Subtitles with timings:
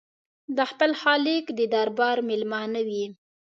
[0.57, 3.05] د خپل خالق د دربار مېلمانه وي.